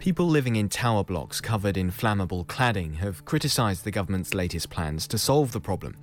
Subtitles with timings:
[0.00, 5.06] People living in tower blocks covered in flammable cladding have criticised the government's latest plans
[5.06, 5.94] to solve the problem.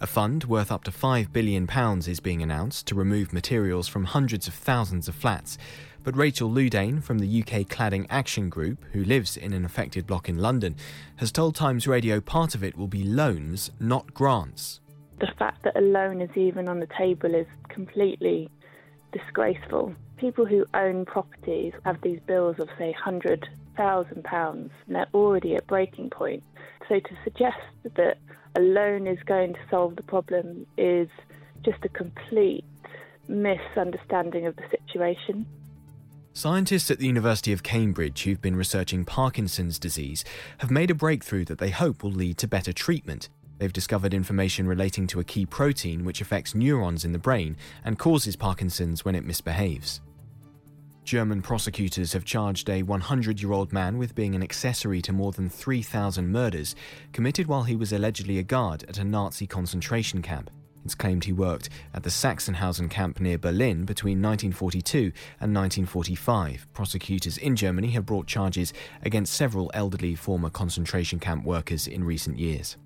[0.00, 1.68] A fund worth up to £5 billion
[2.00, 5.56] is being announced to remove materials from hundreds of thousands of flats.
[6.02, 10.28] But Rachel Ludane from the UK Cladding Action Group, who lives in an affected block
[10.28, 10.74] in London,
[11.18, 14.80] has told Times Radio part of it will be loans, not grants.
[15.20, 18.50] The fact that a loan is even on the table is completely
[19.12, 19.94] disgraceful.
[20.24, 23.44] People who own properties have these bills of, say, £100,000
[24.54, 26.42] and they're already at breaking point.
[26.88, 28.16] So to suggest that
[28.56, 31.08] a loan is going to solve the problem is
[31.62, 32.64] just a complete
[33.28, 35.44] misunderstanding of the situation.
[36.32, 40.24] Scientists at the University of Cambridge who've been researching Parkinson's disease
[40.56, 43.28] have made a breakthrough that they hope will lead to better treatment.
[43.58, 47.98] They've discovered information relating to a key protein which affects neurons in the brain and
[47.98, 50.00] causes Parkinson's when it misbehaves.
[51.04, 55.32] German prosecutors have charged a 100 year old man with being an accessory to more
[55.32, 56.74] than 3,000 murders
[57.12, 60.50] committed while he was allegedly a guard at a Nazi concentration camp.
[60.82, 66.66] It's claimed he worked at the Sachsenhausen camp near Berlin between 1942 and 1945.
[66.72, 72.38] Prosecutors in Germany have brought charges against several elderly former concentration camp workers in recent
[72.38, 72.78] years.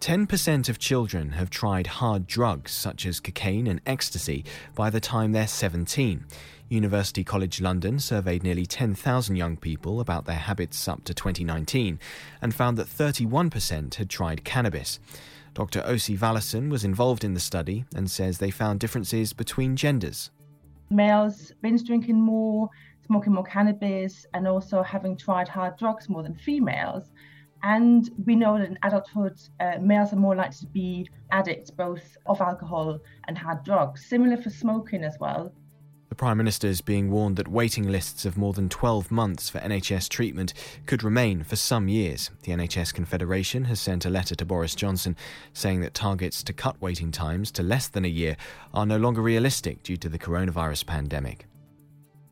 [0.00, 4.44] 10% of children have tried hard drugs such as cocaine and ecstasy
[4.76, 6.24] by the time they're 17.
[6.68, 11.98] University College London surveyed nearly 10,000 young people about their habits up to 2019
[12.40, 15.00] and found that 31% had tried cannabis.
[15.54, 15.80] Dr.
[15.80, 20.30] Aase Villadsen was involved in the study and says they found differences between genders.
[20.90, 22.68] Males binge drinking more,
[23.04, 27.10] smoking more cannabis, and also having tried hard drugs more than females.
[27.62, 32.16] And we know that in adulthood, uh, males are more likely to be addicts both
[32.26, 34.04] of alcohol and hard drugs.
[34.06, 35.52] Similar for smoking as well.
[36.08, 39.58] The Prime Minister is being warned that waiting lists of more than 12 months for
[39.58, 40.54] NHS treatment
[40.86, 42.30] could remain for some years.
[42.42, 45.16] The NHS Confederation has sent a letter to Boris Johnson
[45.52, 48.36] saying that targets to cut waiting times to less than a year
[48.72, 51.47] are no longer realistic due to the coronavirus pandemic.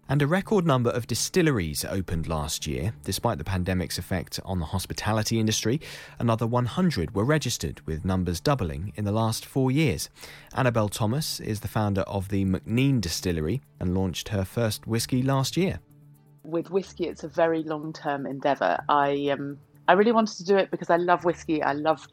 [0.09, 2.95] And a record number of distilleries opened last year.
[3.03, 5.81] Despite the pandemic's effect on the hospitality industry,
[6.21, 10.09] another 100 were registered, with numbers doubling in the last four years.
[10.55, 15.57] Annabel Thomas is the founder of the Nc'nean Distillery and launched her first whisky last
[15.57, 15.81] year.
[16.45, 18.79] With whisky, it's a very long term endeavour.
[18.89, 21.65] I, um, I really wanted to do it because I love whisky.
[21.65, 22.07] I love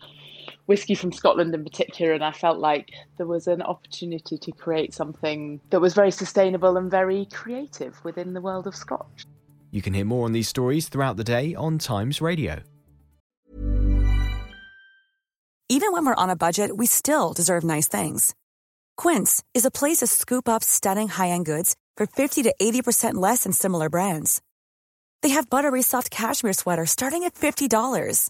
[0.65, 4.93] whiskey from Scotland in particular, and I felt like there was an opportunity to create
[4.93, 9.25] something that was very sustainable and very creative within the world of Scotch.
[9.71, 12.61] You can hear more on these stories throughout the day on Times Radio.
[15.69, 18.35] Even when we're on a budget, we still deserve nice things.
[18.95, 23.15] Quince is a place to scoop up stunning high end goods for 50 to 80%
[23.15, 24.41] less than similar brands.
[25.23, 28.29] They have buttery soft cashmere sweaters starting at $50